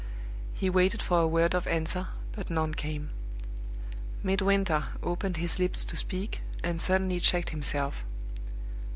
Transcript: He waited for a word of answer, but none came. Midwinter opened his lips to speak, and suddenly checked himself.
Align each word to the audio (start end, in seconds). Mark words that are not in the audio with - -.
He 0.55 0.67
waited 0.67 0.99
for 0.99 1.19
a 1.19 1.27
word 1.27 1.53
of 1.53 1.67
answer, 1.67 2.07
but 2.31 2.49
none 2.49 2.73
came. 2.73 3.11
Midwinter 4.23 4.85
opened 5.03 5.37
his 5.37 5.59
lips 5.59 5.85
to 5.85 5.95
speak, 5.95 6.41
and 6.63 6.81
suddenly 6.81 7.19
checked 7.19 7.51
himself. 7.51 7.97